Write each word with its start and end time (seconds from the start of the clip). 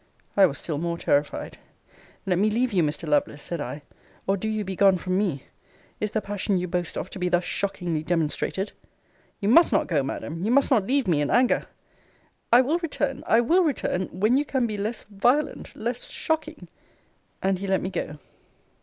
I 0.35 0.47
was 0.47 0.57
still 0.57 0.79
more 0.79 0.97
terrified 0.97 1.59
let 2.25 2.39
me 2.39 2.49
leave 2.49 2.73
you, 2.73 2.81
Mr. 2.81 3.07
Lovelace, 3.07 3.43
said 3.43 3.61
I; 3.61 3.83
or 4.25 4.35
do 4.35 4.47
you 4.47 4.63
be 4.65 4.75
gone 4.75 4.97
from 4.97 5.15
me. 5.15 5.43
Is 5.99 6.09
the 6.09 6.21
passion 6.21 6.57
you 6.57 6.67
boast 6.67 6.97
of 6.97 7.11
to 7.11 7.19
be 7.19 7.29
thus 7.29 7.43
shockingly 7.43 8.01
demonstrated? 8.01 8.71
You 9.39 9.49
must 9.49 9.71
not 9.71 9.85
go, 9.85 10.01
Madam! 10.01 10.43
You 10.43 10.49
must 10.49 10.71
not 10.71 10.87
leave 10.87 11.07
me 11.07 11.21
in 11.21 11.29
anger 11.29 11.67
I 12.51 12.61
will 12.61 12.79
return 12.79 13.23
I 13.27 13.41
will 13.41 13.61
return 13.63 14.07
when 14.11 14.37
you 14.37 14.43
can 14.43 14.65
be 14.65 14.75
less 14.75 15.05
violent 15.07 15.75
less 15.75 16.09
shocking. 16.09 16.67
And 17.43 17.59
he 17.59 17.67
let 17.67 17.83
me 17.83 17.91
go. 17.91 18.17